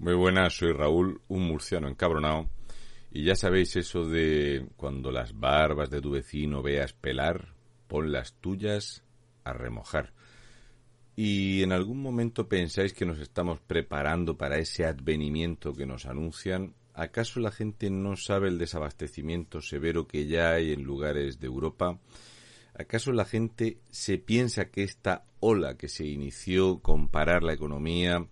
Muy 0.00 0.14
buenas, 0.14 0.54
soy 0.54 0.72
Raúl, 0.72 1.20
un 1.28 1.46
murciano 1.46 1.86
encabronado. 1.86 2.48
Y 3.12 3.22
ya 3.24 3.36
sabéis 3.36 3.76
eso 3.76 4.08
de 4.08 4.66
cuando 4.78 5.12
las 5.12 5.38
barbas 5.38 5.90
de 5.90 6.00
tu 6.00 6.12
vecino 6.12 6.62
veas 6.62 6.94
pelar, 6.94 7.52
pon 7.86 8.10
las 8.10 8.32
tuyas 8.32 9.04
a 9.44 9.52
remojar. 9.52 10.14
Y 11.16 11.62
en 11.62 11.72
algún 11.72 12.00
momento 12.00 12.48
pensáis 12.48 12.94
que 12.94 13.04
nos 13.04 13.18
estamos 13.18 13.60
preparando 13.60 14.38
para 14.38 14.56
ese 14.56 14.86
advenimiento 14.86 15.74
que 15.74 15.84
nos 15.84 16.06
anuncian. 16.06 16.72
¿Acaso 16.94 17.38
la 17.38 17.50
gente 17.50 17.90
no 17.90 18.16
sabe 18.16 18.48
el 18.48 18.56
desabastecimiento 18.56 19.60
severo 19.60 20.06
que 20.06 20.26
ya 20.26 20.52
hay 20.52 20.72
en 20.72 20.82
lugares 20.82 21.40
de 21.40 21.46
Europa? 21.46 22.00
¿Acaso 22.72 23.12
la 23.12 23.26
gente 23.26 23.76
se 23.90 24.16
piensa 24.16 24.70
que 24.70 24.82
esta 24.82 25.26
ola 25.40 25.76
que 25.76 25.88
se 25.88 26.06
inició 26.06 26.78
con 26.78 27.08
parar 27.08 27.42
la 27.42 27.52
economía, 27.52 28.26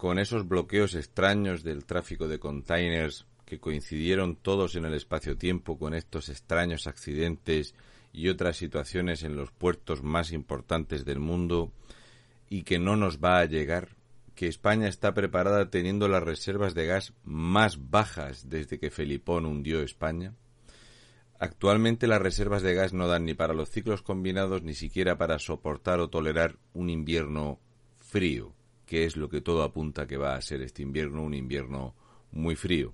con 0.00 0.18
esos 0.18 0.48
bloqueos 0.48 0.94
extraños 0.94 1.62
del 1.62 1.84
tráfico 1.84 2.26
de 2.26 2.38
containers 2.38 3.26
que 3.44 3.60
coincidieron 3.60 4.34
todos 4.34 4.74
en 4.74 4.86
el 4.86 4.94
espacio-tiempo 4.94 5.78
con 5.78 5.92
estos 5.92 6.30
extraños 6.30 6.86
accidentes 6.86 7.74
y 8.10 8.30
otras 8.30 8.56
situaciones 8.56 9.24
en 9.24 9.36
los 9.36 9.50
puertos 9.50 10.02
más 10.02 10.32
importantes 10.32 11.04
del 11.04 11.20
mundo 11.20 11.70
y 12.48 12.62
que 12.62 12.78
no 12.78 12.96
nos 12.96 13.18
va 13.18 13.40
a 13.40 13.44
llegar, 13.44 13.90
que 14.34 14.46
España 14.46 14.88
está 14.88 15.12
preparada 15.12 15.68
teniendo 15.68 16.08
las 16.08 16.22
reservas 16.22 16.72
de 16.72 16.86
gas 16.86 17.12
más 17.22 17.90
bajas 17.90 18.48
desde 18.48 18.78
que 18.78 18.90
Felipón 18.90 19.44
hundió 19.44 19.82
España. 19.82 20.32
Actualmente 21.38 22.06
las 22.06 22.22
reservas 22.22 22.62
de 22.62 22.72
gas 22.72 22.94
no 22.94 23.06
dan 23.06 23.26
ni 23.26 23.34
para 23.34 23.52
los 23.52 23.68
ciclos 23.68 24.00
combinados 24.00 24.62
ni 24.62 24.72
siquiera 24.72 25.18
para 25.18 25.38
soportar 25.38 26.00
o 26.00 26.08
tolerar 26.08 26.56
un 26.72 26.88
invierno 26.88 27.60
frío 27.98 28.54
que 28.90 29.04
es 29.04 29.16
lo 29.16 29.28
que 29.28 29.40
todo 29.40 29.62
apunta 29.62 30.08
que 30.08 30.16
va 30.16 30.34
a 30.34 30.42
ser 30.42 30.62
este 30.62 30.82
invierno, 30.82 31.22
un 31.22 31.32
invierno 31.32 31.94
muy 32.32 32.56
frío. 32.56 32.92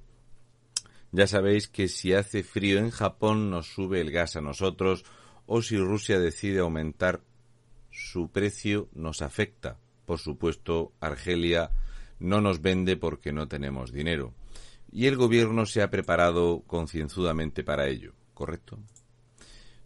Ya 1.10 1.26
sabéis 1.26 1.68
que 1.68 1.88
si 1.88 2.12
hace 2.12 2.42
frío 2.42 2.78
en 2.78 2.90
Japón 2.90 3.48
nos 3.48 3.68
sube 3.72 4.02
el 4.02 4.10
gas 4.10 4.36
a 4.36 4.42
nosotros 4.42 5.06
o 5.46 5.62
si 5.62 5.78
Rusia 5.78 6.18
decide 6.18 6.58
aumentar 6.58 7.22
su 7.90 8.28
precio 8.28 8.90
nos 8.92 9.22
afecta. 9.22 9.78
Por 10.04 10.18
supuesto, 10.18 10.92
Argelia 11.00 11.70
no 12.18 12.42
nos 12.42 12.60
vende 12.60 12.98
porque 12.98 13.32
no 13.32 13.48
tenemos 13.48 13.90
dinero. 13.90 14.34
Y 14.92 15.06
el 15.06 15.16
gobierno 15.16 15.64
se 15.64 15.80
ha 15.80 15.88
preparado 15.88 16.62
concienzudamente 16.66 17.64
para 17.64 17.88
ello, 17.88 18.12
¿correcto? 18.34 18.78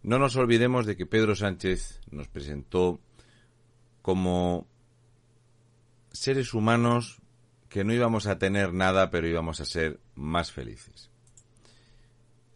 No 0.03 0.19
nos 0.19 0.35
olvidemos 0.35 0.85
de 0.85 0.97
que 0.97 1.05
Pedro 1.05 1.37
Sánchez 1.37 2.01
nos 2.11 2.27
presentó 2.27 2.99
como 4.01 4.67
seres 6.11 6.53
humanos 6.53 7.21
que 7.69 7.83
no 7.83 7.93
íbamos 7.93 8.27
a 8.27 8.37
tener 8.37 8.73
nada, 8.73 9.09
pero 9.11 9.27
íbamos 9.27 9.61
a 9.61 9.65
ser 9.65 9.99
más 10.15 10.51
felices. 10.51 11.09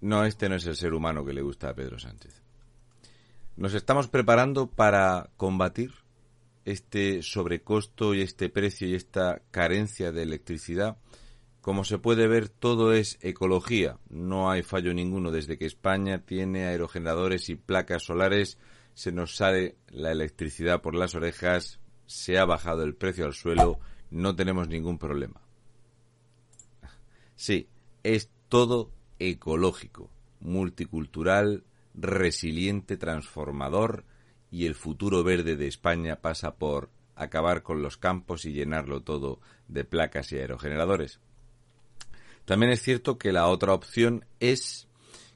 No, 0.02 0.26
este 0.26 0.50
no 0.50 0.56
es 0.56 0.66
el 0.66 0.76
ser 0.76 0.94
humano 0.94 1.26
que 1.26 1.34
le 1.34 1.42
gusta 1.42 1.70
a 1.70 1.74
Pedro 1.74 1.98
Sánchez. 1.98 2.42
Nos 3.56 3.74
estamos 3.74 4.10
preparando 4.10 4.68
para 4.68 5.30
combatir 5.38 5.94
este 6.66 7.22
sobrecosto 7.24 8.14
y 8.14 8.22
este 8.22 8.50
precio 8.50 8.88
y 8.88 8.96
esta 8.96 9.42
carencia 9.52 10.12
de 10.12 10.24
electricidad. 10.24 10.98
Como 11.62 11.84
se 11.84 11.98
puede 11.98 12.28
ver, 12.28 12.50
todo 12.50 12.94
es 12.94 13.18
ecología. 13.22 13.98
No 14.10 14.52
hay 14.52 14.62
fallo 14.64 14.94
ninguno. 14.94 15.32
Desde 15.32 15.58
que 15.58 15.66
España 15.66 16.26
tiene 16.26 16.66
aerogeneradores 16.66 17.50
y 17.50 17.56
placas 17.56 18.04
solares, 18.04 18.58
se 18.94 19.12
nos 19.12 19.36
sale 19.36 19.78
la 19.90 20.12
electricidad 20.12 20.82
por 20.82 20.94
las 20.94 21.16
orejas, 21.16 21.80
se 22.06 22.38
ha 22.38 22.46
bajado 22.46 22.84
el 22.84 22.96
precio 22.96 23.26
al 23.26 23.34
suelo, 23.34 23.80
no 24.10 24.36
tenemos 24.36 24.68
ningún 24.68 24.98
problema. 24.98 25.42
Sí, 27.36 27.68
es 28.04 28.30
todo 28.50 28.92
ecológico, 29.20 30.10
multicultural, 30.40 31.64
resiliente, 31.94 32.98
transformador 32.98 34.06
y 34.52 34.66
el 34.66 34.76
futuro 34.76 35.24
verde 35.24 35.56
de 35.56 35.68
España 35.68 36.22
pasa 36.22 36.56
por 36.56 36.90
acabar 37.16 37.64
con 37.64 37.82
los 37.82 37.98
campos 37.98 38.46
y 38.46 38.54
llenarlo 38.54 39.02
todo 39.02 39.40
de 39.68 39.86
placas 39.86 40.32
y 40.32 40.38
aerogeneradores. 40.38 41.20
También 42.46 42.72
es 42.72 42.82
cierto 42.82 43.18
que 43.18 43.32
la 43.32 43.48
otra 43.48 43.74
opción 43.74 44.26
es 44.40 44.88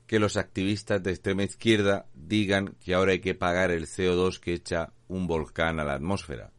que 0.05 0.19
los 0.19 0.37
activistas 0.37 1.01
de 1.01 1.11
extrema 1.11 1.43
izquierda 1.43 2.05
digan 2.13 2.75
que 2.83 2.93
ahora 2.93 3.11
hay 3.13 3.19
que 3.19 3.35
pagar 3.35 3.71
el 3.71 3.87
CO2 3.87 4.39
que 4.39 4.53
echa 4.53 4.93
un 5.07 5.27
volcán 5.27 5.79
a 5.79 5.83
la 5.83 5.93
atmósfera. 5.93 6.51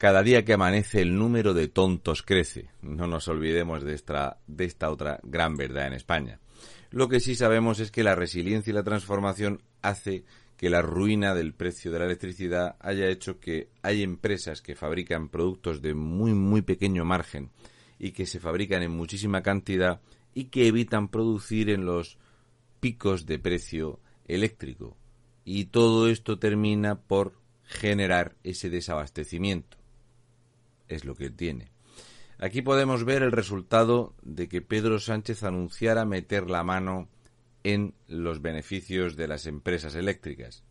Cada 0.00 0.22
día 0.22 0.46
que 0.46 0.54
amanece 0.54 1.02
el 1.02 1.14
número 1.14 1.52
de 1.52 1.68
tontos 1.68 2.22
crece. 2.22 2.70
No 2.80 3.06
nos 3.06 3.28
olvidemos 3.28 3.84
de 3.84 3.92
esta, 3.92 4.38
de 4.46 4.64
esta 4.64 4.90
otra 4.90 5.20
gran 5.22 5.58
verdad 5.58 5.88
en 5.88 5.92
España. 5.92 6.40
Lo 6.90 7.10
que 7.10 7.20
sí 7.20 7.34
sabemos 7.34 7.80
es 7.80 7.90
que 7.90 8.02
la 8.02 8.14
resiliencia 8.14 8.70
y 8.70 8.74
la 8.74 8.82
transformación 8.82 9.60
hace 9.82 10.24
que 10.56 10.70
la 10.70 10.80
ruina 10.80 11.34
del 11.34 11.52
precio 11.52 11.92
de 11.92 11.98
la 11.98 12.06
electricidad 12.06 12.76
haya 12.80 13.08
hecho 13.08 13.40
que 13.40 13.68
hay 13.82 14.02
empresas 14.02 14.62
que 14.62 14.74
fabrican 14.74 15.28
productos 15.28 15.82
de 15.82 15.92
muy 15.92 16.32
muy 16.32 16.62
pequeño 16.62 17.04
margen 17.04 17.50
y 17.98 18.12
que 18.12 18.24
se 18.24 18.40
fabrican 18.40 18.82
en 18.82 18.92
muchísima 18.92 19.42
cantidad 19.42 20.00
y 20.32 20.44
que 20.44 20.66
evitan 20.66 21.08
producir 21.08 21.68
en 21.68 21.84
los 21.84 22.16
picos 22.80 23.26
de 23.26 23.38
precio 23.38 24.00
eléctrico. 24.24 24.96
Y 25.44 25.66
todo 25.66 26.08
esto 26.08 26.38
termina 26.38 27.02
por 27.02 27.34
generar 27.64 28.34
ese 28.42 28.70
desabastecimiento 28.70 29.79
es 30.90 31.04
lo 31.04 31.14
que 31.14 31.30
tiene. 31.30 31.70
Aquí 32.38 32.62
podemos 32.62 33.04
ver 33.04 33.22
el 33.22 33.32
resultado 33.32 34.14
de 34.22 34.48
que 34.48 34.62
Pedro 34.62 34.98
Sánchez 34.98 35.42
anunciara 35.42 36.04
meter 36.04 36.50
la 36.50 36.64
mano 36.64 37.08
en 37.64 37.94
los 38.08 38.40
beneficios 38.40 39.16
de 39.16 39.28
las 39.28 39.46
empresas 39.46 39.94
eléctricas. 39.94 40.64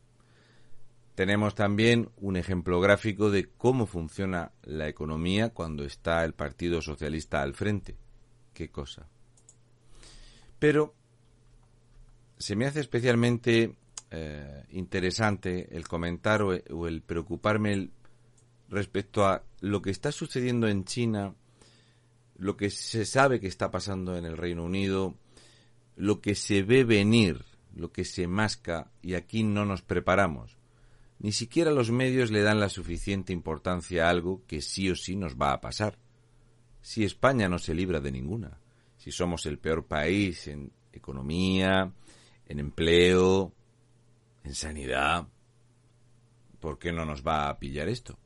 Tenemos 1.14 1.54
también 1.54 2.10
un 2.18 2.38
ejemplo 2.38 2.80
gráfico 2.80 3.30
de 3.30 3.50
cómo 3.50 3.86
funciona 3.86 4.52
la 4.64 4.88
economía 4.88 5.50
cuando 5.50 5.84
está 5.84 6.24
el 6.24 6.34
Partido 6.34 6.82
Socialista 6.82 7.42
al 7.42 7.54
frente. 7.54 7.98
Qué 8.54 8.70
cosa. 8.70 9.08
Pero 10.58 10.96
se 12.38 12.56
me 12.56 12.66
hace 12.66 12.80
especialmente 12.80 13.76
eh, 14.12 14.64
interesante 14.72 15.76
el 15.76 15.88
comentar 15.88 16.42
o, 16.42 16.58
o 16.72 16.88
el 16.88 17.02
preocuparme 17.02 17.74
el, 17.74 17.92
respecto 18.70 19.26
a 19.26 19.44
lo 19.62 19.82
que 19.82 19.90
está 19.90 20.12
sucediendo 20.12 20.68
en 20.68 20.86
China, 20.86 21.36
lo 22.38 22.56
que 22.56 22.70
se 22.70 23.06
sabe 23.06 23.40
que 23.40 23.48
está 23.48 23.72
pasando 23.72 24.16
en 24.16 24.26
el 24.26 24.38
Reino 24.38 24.64
Unido, 24.64 25.16
lo 25.96 26.22
que 26.22 26.36
se 26.36 26.64
ve 26.64 26.84
venir, 26.84 27.44
lo 27.76 27.92
que 27.92 28.06
se 28.06 28.28
masca 28.28 28.92
y 29.02 29.16
aquí 29.16 29.44
no 29.44 29.66
nos 29.66 29.82
preparamos. 29.82 30.58
Ni 31.20 31.34
siquiera 31.34 31.72
los 31.72 31.92
medios 31.92 32.32
le 32.32 32.42
dan 32.42 32.62
la 32.62 32.70
suficiente 32.70 33.34
importancia 33.34 34.06
a 34.06 34.10
algo 34.10 34.46
que 34.48 34.62
sí 34.62 34.90
o 34.90 34.96
sí 34.96 35.18
nos 35.18 35.36
va 35.36 35.52
a 35.52 35.60
pasar. 35.60 35.98
Si 36.82 37.04
España 37.04 37.50
no 37.50 37.60
se 37.60 37.74
libra 37.74 38.00
de 38.00 38.12
ninguna, 38.12 38.58
si 38.96 39.12
somos 39.12 39.46
el 39.46 39.60
peor 39.60 39.86
país 39.86 40.48
en 40.48 40.72
economía, 40.94 41.92
en 42.46 42.60
empleo, 42.60 43.54
en 44.46 44.56
sanidad, 44.56 45.28
¿por 46.62 46.80
qué 46.80 46.94
no 46.94 47.06
nos 47.06 47.22
va 47.22 47.50
a 47.50 47.60
pillar 47.60 47.90
esto? 47.90 48.18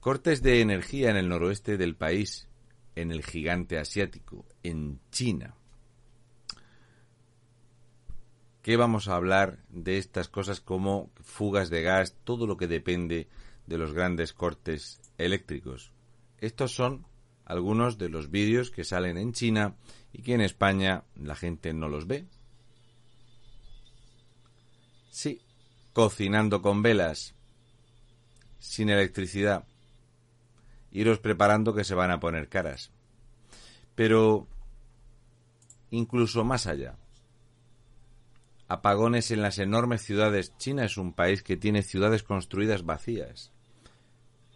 Cortes 0.00 0.42
de 0.42 0.60
energía 0.60 1.10
en 1.10 1.16
el 1.16 1.28
noroeste 1.28 1.76
del 1.76 1.96
país, 1.96 2.48
en 2.94 3.10
el 3.10 3.24
gigante 3.24 3.78
asiático, 3.78 4.46
en 4.62 5.00
China. 5.10 5.56
¿Qué 8.62 8.76
vamos 8.76 9.08
a 9.08 9.16
hablar 9.16 9.58
de 9.70 9.98
estas 9.98 10.28
cosas 10.28 10.60
como 10.60 11.10
fugas 11.20 11.68
de 11.68 11.82
gas, 11.82 12.16
todo 12.22 12.46
lo 12.46 12.56
que 12.56 12.68
depende 12.68 13.28
de 13.66 13.78
los 13.78 13.92
grandes 13.92 14.32
cortes 14.32 15.00
eléctricos? 15.18 15.90
Estos 16.38 16.72
son 16.72 17.04
algunos 17.44 17.98
de 17.98 18.08
los 18.08 18.30
vídeos 18.30 18.70
que 18.70 18.84
salen 18.84 19.18
en 19.18 19.32
China 19.32 19.74
y 20.12 20.22
que 20.22 20.34
en 20.34 20.42
España 20.42 21.02
la 21.16 21.34
gente 21.34 21.72
no 21.72 21.88
los 21.88 22.06
ve. 22.06 22.24
Sí, 25.10 25.40
cocinando 25.92 26.62
con 26.62 26.82
velas, 26.82 27.34
sin 28.60 28.90
electricidad 28.90 29.64
iros 30.92 31.18
preparando 31.18 31.74
que 31.74 31.84
se 31.84 31.94
van 31.94 32.10
a 32.10 32.20
poner 32.20 32.48
caras. 32.48 32.90
Pero 33.94 34.46
incluso 35.90 36.44
más 36.44 36.66
allá. 36.66 36.96
Apagones 38.68 39.30
en 39.30 39.42
las 39.42 39.58
enormes 39.58 40.02
ciudades. 40.02 40.56
China 40.58 40.84
es 40.84 40.96
un 40.98 41.12
país 41.12 41.42
que 41.42 41.56
tiene 41.56 41.82
ciudades 41.82 42.22
construidas 42.22 42.84
vacías. 42.84 43.52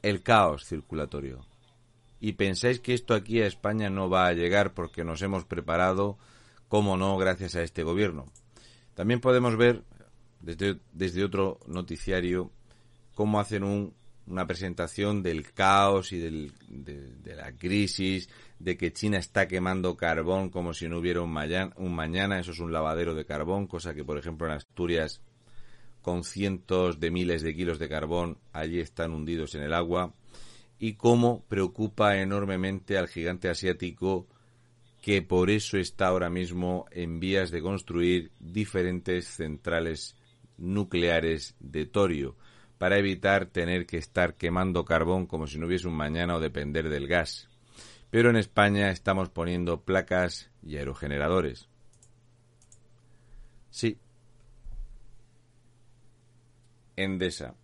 El 0.02 0.22
caos 0.22 0.66
circulatorio. 0.66 1.46
Y 2.20 2.34
pensáis 2.34 2.78
que 2.78 2.94
esto 2.94 3.14
aquí 3.14 3.40
a 3.40 3.46
España 3.46 3.90
no 3.90 4.08
va 4.08 4.26
a 4.26 4.32
llegar 4.32 4.74
porque 4.74 5.04
nos 5.04 5.22
hemos 5.22 5.44
preparado, 5.44 6.18
como 6.68 6.96
no, 6.96 7.16
gracias 7.16 7.56
a 7.56 7.62
este 7.62 7.82
gobierno. 7.82 8.26
También 8.94 9.20
podemos 9.20 9.56
ver 9.56 9.82
desde, 10.40 10.78
desde 10.92 11.24
otro 11.24 11.58
noticiario 11.66 12.50
cómo 13.14 13.40
hacen 13.40 13.64
un 13.64 13.94
una 14.26 14.46
presentación 14.46 15.22
del 15.22 15.52
caos 15.52 16.12
y 16.12 16.18
del, 16.18 16.52
de, 16.68 17.36
la 17.36 17.52
crisis, 17.52 18.28
de 18.58 18.76
que 18.76 18.92
China 18.92 19.18
está 19.18 19.48
quemando 19.48 19.96
carbón 19.96 20.50
como 20.50 20.74
si 20.74 20.88
no 20.88 20.98
hubiera 20.98 21.20
un, 21.20 21.36
un 21.76 21.94
mañana, 21.94 22.38
eso 22.38 22.52
es 22.52 22.60
un 22.60 22.72
lavadero 22.72 23.14
de 23.14 23.24
carbón, 23.24 23.66
cosa 23.66 23.94
que 23.94 24.04
por 24.04 24.18
ejemplo 24.18 24.46
en 24.46 24.54
Asturias 24.54 25.20
con 26.02 26.24
cientos 26.24 27.00
de 27.00 27.10
miles 27.10 27.42
de 27.42 27.54
kilos 27.54 27.78
de 27.78 27.88
carbón 27.88 28.38
allí 28.52 28.80
están 28.80 29.12
hundidos 29.12 29.54
en 29.54 29.62
el 29.62 29.72
agua. 29.72 30.14
Y 30.78 30.94
cómo 30.94 31.44
preocupa 31.48 32.18
enormemente 32.18 32.98
al 32.98 33.06
gigante 33.06 33.48
asiático 33.48 34.26
que 35.00 35.22
por 35.22 35.48
eso 35.48 35.78
está 35.78 36.08
ahora 36.08 36.28
mismo 36.28 36.86
en 36.90 37.20
vías 37.20 37.52
de 37.52 37.62
construir 37.62 38.32
diferentes 38.40 39.26
centrales 39.26 40.16
nucleares 40.58 41.54
de 41.60 41.86
torio 41.86 42.36
para 42.82 42.98
evitar 42.98 43.46
tener 43.46 43.86
que 43.86 43.96
estar 43.96 44.34
quemando 44.34 44.84
carbón 44.84 45.26
como 45.26 45.46
si 45.46 45.56
no 45.56 45.68
hubiese 45.68 45.86
un 45.86 45.94
mañana 45.94 46.34
o 46.34 46.40
depender 46.40 46.88
del 46.88 47.06
gas. 47.06 47.48
Pero 48.10 48.28
en 48.28 48.34
España 48.34 48.90
estamos 48.90 49.28
poniendo 49.28 49.82
placas 49.82 50.50
y 50.64 50.78
aerogeneradores. 50.78 51.68
Sí. 53.70 54.00
Endesa. 56.96 57.54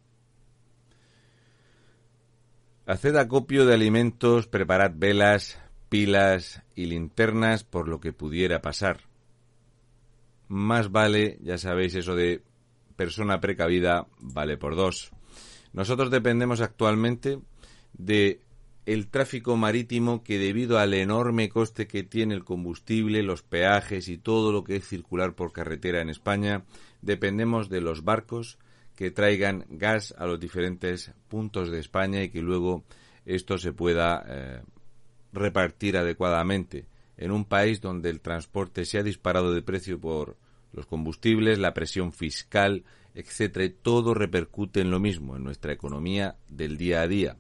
Haced 2.87 3.17
acopio 3.17 3.67
de 3.67 3.75
alimentos, 3.75 4.47
preparad 4.47 4.93
velas, 4.95 5.61
pilas 5.89 6.63
y 6.77 6.87
linternas 6.87 7.65
por 7.65 7.89
lo 7.89 7.99
que 7.99 8.13
pudiera 8.13 8.63
pasar. 8.63 9.01
Más 10.47 10.93
vale, 10.93 11.39
ya 11.43 11.59
sabéis 11.59 11.97
eso 11.97 12.15
de 12.15 12.45
persona 12.99 13.41
precavida 13.41 14.09
vale 14.19 14.59
por 14.59 14.75
dos. 14.75 15.13
Nosotros 15.73 16.11
dependemos 16.11 16.61
actualmente 16.61 17.39
de 17.93 18.41
el 18.87 19.07
tráfico 19.07 19.57
marítimo 19.57 20.25
que 20.25 20.39
debido 20.39 20.79
al 20.79 20.93
enorme 20.95 21.49
coste 21.49 21.87
que 21.87 22.03
tiene 22.03 22.35
el 22.35 22.45
combustible, 22.45 23.23
los 23.23 23.43
peajes 23.43 24.09
y 24.09 24.19
todo 24.19 24.51
lo 24.51 24.65
que 24.65 24.77
es 24.77 24.89
circular 24.89 25.35
por 25.35 25.53
carretera 25.53 26.01
en 26.01 26.09
España, 26.09 26.65
dependemos 27.01 27.69
de 27.69 27.81
los 27.81 28.03
barcos 28.03 28.59
que 28.97 29.13
traigan 29.13 29.65
gas 29.69 30.13
a 30.19 30.27
los 30.27 30.41
diferentes 30.41 31.13
puntos 31.29 31.71
de 31.71 31.79
España 31.79 32.25
y 32.25 32.31
que 32.31 32.43
luego 32.43 32.83
esto 33.27 33.59
se 33.59 33.73
pueda 33.73 34.25
eh, 34.27 34.63
repartir 35.33 35.97
adecuadamente 35.97 36.87
en 37.17 37.31
un 37.31 37.45
país 37.45 37.81
donde 37.81 38.11
el 38.11 38.21
transporte 38.21 38.85
se 38.85 38.99
ha 38.99 39.05
disparado 39.05 39.55
de 39.55 39.63
precio 39.63 40.01
por 40.01 40.37
los 40.73 40.87
combustibles, 40.87 41.59
la 41.59 41.75
presión 41.75 42.13
fiscal, 42.13 42.85
etcétera, 43.15 43.73
todo 43.83 44.15
repercute 44.15 44.81
en 44.81 44.91
lo 44.91 45.01
mismo, 45.01 45.37
en 45.37 45.45
nuestra 45.45 45.73
economía 45.73 46.37
del 46.49 46.77
día 46.77 47.03
a 47.03 47.09
día. 47.09 47.37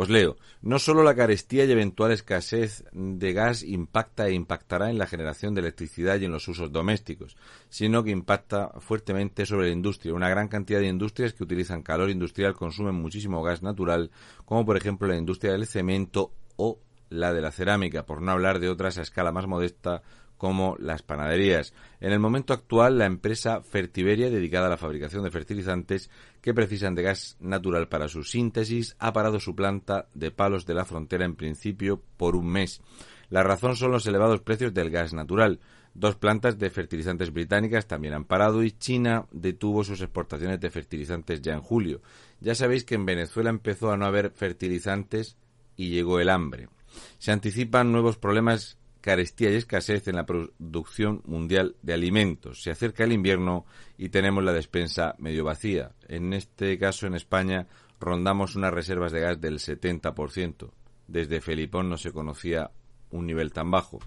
Os 0.00 0.08
leo, 0.08 0.36
no 0.62 0.78
solo 0.78 1.02
la 1.02 1.16
carestía 1.16 1.64
y 1.64 1.72
eventual 1.72 2.12
escasez 2.12 2.84
de 2.92 3.32
gas 3.32 3.64
impacta 3.64 4.28
e 4.28 4.32
impactará 4.32 4.90
en 4.90 4.96
la 4.98 5.08
generación 5.08 5.54
de 5.54 5.60
electricidad 5.60 6.20
y 6.20 6.26
en 6.26 6.30
los 6.30 6.46
usos 6.46 6.70
domésticos, 6.70 7.36
sino 7.68 8.04
que 8.04 8.12
impacta 8.12 8.70
fuertemente 8.78 9.44
sobre 9.44 9.66
la 9.66 9.72
industria. 9.72 10.14
Una 10.14 10.28
gran 10.28 10.46
cantidad 10.46 10.78
de 10.78 10.86
industrias 10.86 11.32
que 11.34 11.42
utilizan 11.42 11.82
calor 11.82 12.10
industrial 12.10 12.54
consumen 12.54 12.94
muchísimo 12.94 13.42
gas 13.42 13.64
natural, 13.64 14.12
como 14.44 14.64
por 14.64 14.76
ejemplo 14.76 15.08
la 15.08 15.16
industria 15.16 15.50
del 15.50 15.66
cemento 15.66 16.32
o 16.54 16.78
la 17.10 17.32
de 17.32 17.40
la 17.40 17.50
cerámica, 17.50 18.06
por 18.06 18.22
no 18.22 18.30
hablar 18.30 18.60
de 18.60 18.68
otras 18.68 18.98
a 18.98 19.02
escala 19.02 19.32
más 19.32 19.48
modesta 19.48 20.02
como 20.38 20.76
las 20.78 21.02
panaderías. 21.02 21.74
En 22.00 22.12
el 22.12 22.20
momento 22.20 22.54
actual, 22.54 22.96
la 22.96 23.06
empresa 23.06 23.60
Fertiberia, 23.60 24.30
dedicada 24.30 24.68
a 24.68 24.70
la 24.70 24.76
fabricación 24.78 25.24
de 25.24 25.30
fertilizantes 25.30 26.10
que 26.40 26.54
precisan 26.54 26.94
de 26.94 27.02
gas 27.02 27.36
natural 27.40 27.88
para 27.88 28.08
su 28.08 28.22
síntesis, 28.22 28.96
ha 28.98 29.12
parado 29.12 29.40
su 29.40 29.54
planta 29.54 30.08
de 30.14 30.30
palos 30.30 30.64
de 30.64 30.74
la 30.74 30.84
frontera 30.84 31.24
en 31.24 31.34
principio 31.34 32.00
por 32.16 32.36
un 32.36 32.46
mes. 32.46 32.80
La 33.28 33.42
razón 33.42 33.76
son 33.76 33.90
los 33.90 34.06
elevados 34.06 34.40
precios 34.40 34.72
del 34.72 34.90
gas 34.90 35.12
natural. 35.12 35.60
Dos 35.92 36.14
plantas 36.14 36.58
de 36.58 36.70
fertilizantes 36.70 37.32
británicas 37.32 37.86
también 37.86 38.14
han 38.14 38.24
parado 38.24 38.62
y 38.62 38.70
China 38.70 39.26
detuvo 39.32 39.82
sus 39.82 40.00
exportaciones 40.00 40.60
de 40.60 40.70
fertilizantes 40.70 41.42
ya 41.42 41.54
en 41.54 41.60
julio. 41.60 42.00
Ya 42.40 42.54
sabéis 42.54 42.84
que 42.84 42.94
en 42.94 43.04
Venezuela 43.04 43.50
empezó 43.50 43.90
a 43.90 43.96
no 43.96 44.06
haber 44.06 44.30
fertilizantes 44.30 45.36
y 45.76 45.90
llegó 45.90 46.20
el 46.20 46.28
hambre. 46.28 46.68
Se 47.18 47.32
anticipan 47.32 47.92
nuevos 47.92 48.16
problemas 48.16 48.78
carestía 49.08 49.50
y 49.50 49.54
escasez 49.54 50.06
en 50.08 50.16
la 50.16 50.26
producción 50.26 51.22
mundial 51.24 51.76
de 51.80 51.94
alimentos. 51.94 52.62
Se 52.62 52.70
acerca 52.70 53.04
el 53.04 53.14
invierno 53.14 53.64
y 53.96 54.10
tenemos 54.10 54.44
la 54.44 54.52
despensa 54.52 55.14
medio 55.16 55.44
vacía. 55.44 55.92
En 56.08 56.34
este 56.34 56.78
caso, 56.78 57.06
en 57.06 57.14
España, 57.14 57.68
rondamos 57.98 58.54
unas 58.54 58.74
reservas 58.74 59.10
de 59.10 59.20
gas 59.20 59.40
del 59.40 59.60
70%. 59.60 60.70
Desde 61.06 61.40
Felipón 61.40 61.88
no 61.88 61.96
se 61.96 62.12
conocía 62.12 62.70
un 63.10 63.24
nivel 63.24 63.50
tan 63.50 63.70
bajo. 63.70 63.98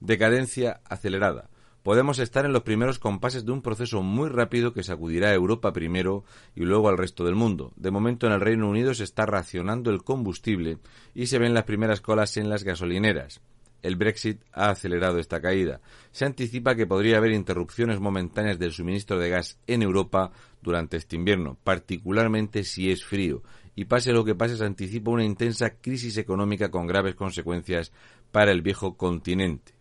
Decadencia 0.00 0.82
acelerada. 0.84 1.48
Podemos 1.82 2.18
estar 2.18 2.44
en 2.44 2.52
los 2.52 2.64
primeros 2.64 2.98
compases 2.98 3.46
de 3.46 3.52
un 3.52 3.62
proceso 3.62 4.02
muy 4.02 4.28
rápido 4.28 4.74
que 4.74 4.82
sacudirá 4.82 5.30
a 5.30 5.34
Europa 5.34 5.72
primero 5.72 6.24
y 6.54 6.64
luego 6.64 6.90
al 6.90 6.98
resto 6.98 7.24
del 7.24 7.34
mundo. 7.34 7.72
De 7.76 7.90
momento 7.90 8.26
en 8.26 8.34
el 8.34 8.42
Reino 8.42 8.68
Unido 8.68 8.92
se 8.92 9.04
está 9.04 9.24
racionando 9.24 9.90
el 9.90 10.04
combustible 10.04 10.80
y 11.14 11.28
se 11.28 11.38
ven 11.38 11.54
las 11.54 11.64
primeras 11.64 12.02
colas 12.02 12.36
en 12.36 12.50
las 12.50 12.62
gasolineras 12.62 13.40
el 13.84 13.96
Brexit 13.96 14.40
ha 14.50 14.70
acelerado 14.70 15.18
esta 15.18 15.42
caída. 15.42 15.82
Se 16.10 16.24
anticipa 16.24 16.74
que 16.74 16.86
podría 16.86 17.18
haber 17.18 17.32
interrupciones 17.32 18.00
momentáneas 18.00 18.58
del 18.58 18.72
suministro 18.72 19.18
de 19.18 19.28
gas 19.28 19.58
en 19.66 19.82
Europa 19.82 20.32
durante 20.62 20.96
este 20.96 21.16
invierno, 21.16 21.58
particularmente 21.62 22.64
si 22.64 22.90
es 22.90 23.04
frío. 23.04 23.42
Y 23.76 23.84
pase 23.84 24.14
lo 24.14 24.24
que 24.24 24.34
pase, 24.34 24.56
se 24.56 24.64
anticipa 24.64 25.10
una 25.10 25.24
intensa 25.24 25.68
crisis 25.82 26.16
económica 26.16 26.70
con 26.70 26.86
graves 26.86 27.14
consecuencias 27.14 27.92
para 28.32 28.52
el 28.52 28.62
viejo 28.62 28.96
continente. 28.96 29.74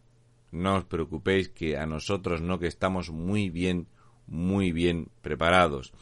No 0.51 0.75
os 0.75 0.83
preocupéis 0.83 1.47
que 1.47 1.77
a 1.77 1.85
nosotros 1.85 2.41
no 2.41 2.59
que 2.59 2.67
estamos 2.67 3.09
muy 3.09 3.49
bien, 3.49 3.87
muy 4.27 4.73
bien 4.73 5.07
preparados. 5.21 5.93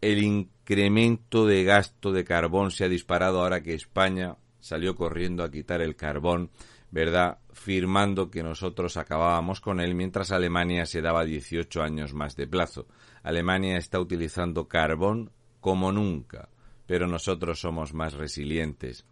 El 0.00 0.22
incremento 0.22 1.44
de 1.44 1.62
gasto 1.64 2.10
de 2.10 2.24
carbón 2.24 2.70
se 2.70 2.86
ha 2.86 2.88
disparado 2.88 3.42
ahora 3.42 3.62
que 3.62 3.74
España 3.74 4.38
salió 4.60 4.94
corriendo 4.94 5.42
a 5.44 5.50
quitar 5.50 5.80
el 5.80 5.96
carbón, 5.96 6.50
¿verdad? 6.90 7.38
Firmando 7.52 8.30
que 8.30 8.42
nosotros 8.42 8.96
acabábamos 8.96 9.60
con 9.60 9.80
él 9.80 9.94
mientras 9.94 10.32
Alemania 10.32 10.86
se 10.86 11.02
daba 11.02 11.24
18 11.24 11.82
años 11.82 12.14
más 12.14 12.36
de 12.36 12.46
plazo. 12.46 12.86
Alemania 13.22 13.76
está 13.76 14.00
utilizando 14.00 14.68
carbón 14.68 15.30
como 15.60 15.92
nunca, 15.92 16.48
pero 16.86 17.06
nosotros 17.06 17.60
somos 17.60 17.92
más 17.92 18.14
resilientes. 18.14 19.04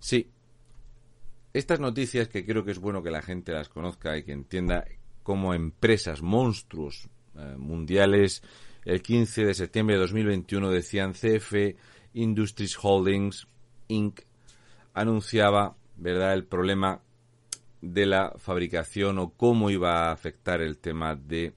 Sí, 0.00 0.30
estas 1.52 1.80
noticias 1.80 2.28
que 2.28 2.44
creo 2.44 2.64
que 2.64 2.72
es 2.72 2.78
bueno 2.78 3.02
que 3.02 3.10
la 3.10 3.22
gente 3.22 3.52
las 3.52 3.68
conozca 3.68 4.16
y 4.16 4.24
que 4.24 4.32
entienda 4.32 4.84
como 5.22 5.54
empresas 5.54 6.22
monstruos 6.22 7.08
eh, 7.36 7.54
mundiales, 7.56 8.42
el 8.84 9.02
15 9.02 9.44
de 9.44 9.54
septiembre 9.54 9.96
de 9.96 10.02
2021 10.02 10.70
decían 10.70 11.12
CF 11.12 11.54
Industries 12.14 12.78
Holdings 12.80 13.46
Inc 13.88 14.20
anunciaba, 15.00 15.76
¿verdad?, 15.96 16.34
el 16.34 16.44
problema 16.44 17.02
de 17.80 18.06
la 18.06 18.34
fabricación 18.38 19.18
o 19.18 19.30
cómo 19.30 19.70
iba 19.70 20.08
a 20.08 20.12
afectar 20.12 20.60
el 20.60 20.78
tema 20.78 21.14
de 21.14 21.54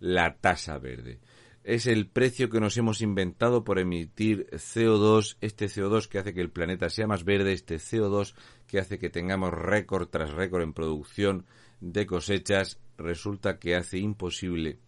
la 0.00 0.36
tasa 0.36 0.78
verde. 0.78 1.18
Es 1.64 1.86
el 1.86 2.06
precio 2.06 2.50
que 2.50 2.60
nos 2.60 2.76
hemos 2.76 3.00
inventado 3.00 3.64
por 3.64 3.78
emitir 3.78 4.46
CO2, 4.50 5.38
este 5.40 5.66
CO2 5.66 6.08
que 6.08 6.18
hace 6.18 6.34
que 6.34 6.42
el 6.42 6.50
planeta 6.50 6.90
sea 6.90 7.06
más 7.06 7.24
verde, 7.24 7.54
este 7.54 7.76
CO2 7.76 8.34
que 8.66 8.78
hace 8.78 8.98
que 8.98 9.08
tengamos 9.08 9.50
récord 9.50 10.08
tras 10.08 10.30
récord 10.32 10.62
en 10.62 10.74
producción 10.74 11.46
de 11.80 12.06
cosechas, 12.06 12.78
resulta 12.98 13.58
que 13.58 13.76
hace 13.76 13.98
imposible 13.98 14.78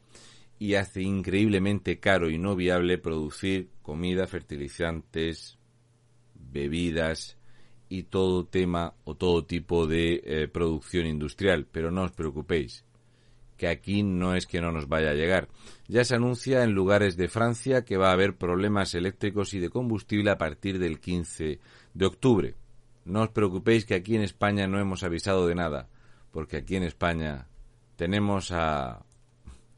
y 0.58 0.74
hace 0.74 1.02
increíblemente 1.02 1.98
caro 1.98 2.30
y 2.30 2.38
no 2.38 2.54
viable 2.56 2.98
producir 2.98 3.70
comida, 3.82 4.26
fertilizantes, 4.26 5.58
bebidas, 6.34 7.35
y 7.88 8.04
todo 8.04 8.46
tema 8.46 8.94
o 9.04 9.14
todo 9.14 9.44
tipo 9.44 9.86
de 9.86 10.22
eh, 10.24 10.48
producción 10.48 11.06
industrial. 11.06 11.66
Pero 11.70 11.90
no 11.90 12.02
os 12.02 12.12
preocupéis, 12.12 12.84
que 13.56 13.68
aquí 13.68 14.02
no 14.02 14.34
es 14.34 14.46
que 14.46 14.60
no 14.60 14.72
nos 14.72 14.88
vaya 14.88 15.10
a 15.10 15.14
llegar. 15.14 15.48
Ya 15.88 16.04
se 16.04 16.14
anuncia 16.14 16.62
en 16.62 16.72
lugares 16.72 17.16
de 17.16 17.28
Francia 17.28 17.84
que 17.84 17.96
va 17.96 18.10
a 18.10 18.12
haber 18.12 18.36
problemas 18.36 18.94
eléctricos 18.94 19.54
y 19.54 19.60
de 19.60 19.70
combustible 19.70 20.30
a 20.30 20.38
partir 20.38 20.78
del 20.78 21.00
15 21.00 21.60
de 21.94 22.06
octubre. 22.06 22.54
No 23.04 23.22
os 23.22 23.30
preocupéis 23.30 23.84
que 23.84 23.94
aquí 23.94 24.16
en 24.16 24.22
España 24.22 24.66
no 24.66 24.80
hemos 24.80 25.04
avisado 25.04 25.46
de 25.46 25.54
nada, 25.54 25.88
porque 26.32 26.56
aquí 26.56 26.76
en 26.76 26.82
España 26.82 27.46
tenemos 27.94 28.50
a 28.50 29.04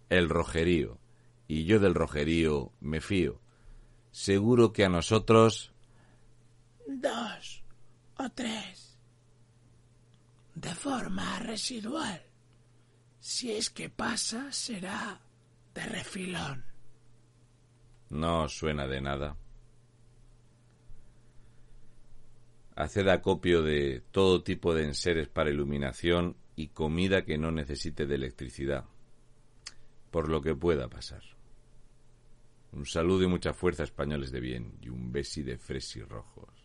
el 0.08 0.30
rojerío, 0.30 0.98
y 1.46 1.64
yo 1.64 1.78
del 1.78 1.94
rojerío 1.94 2.72
me 2.80 3.02
fío. 3.02 3.40
Seguro 4.10 4.72
que 4.72 4.84
a 4.84 4.88
nosotros... 4.88 5.72
Dos 6.86 7.62
o 8.18 8.30
tres. 8.30 8.98
De 10.54 10.74
forma 10.74 11.38
residual. 11.38 12.22
Si 13.20 13.52
es 13.52 13.70
que 13.70 13.88
pasa, 13.88 14.50
será 14.52 15.20
de 15.74 15.82
refilón. 15.86 16.64
No 18.10 18.48
suena 18.48 18.86
de 18.86 19.00
nada. 19.00 19.36
Haced 22.74 23.08
acopio 23.08 23.62
de 23.62 24.02
todo 24.12 24.42
tipo 24.42 24.72
de 24.72 24.84
enseres 24.84 25.28
para 25.28 25.50
iluminación 25.50 26.36
y 26.54 26.68
comida 26.68 27.24
que 27.24 27.38
no 27.38 27.50
necesite 27.50 28.06
de 28.06 28.14
electricidad, 28.14 28.84
por 30.10 30.28
lo 30.28 30.40
que 30.40 30.54
pueda 30.54 30.88
pasar. 30.88 31.22
Un 32.72 32.86
saludo 32.86 33.24
y 33.24 33.26
mucha 33.28 33.52
fuerza 33.52 33.82
españoles 33.82 34.30
de 34.30 34.40
bien 34.40 34.78
y 34.80 34.88
un 34.88 35.10
besi 35.10 35.42
de 35.42 35.58
fresi 35.58 36.02
rojos. 36.02 36.57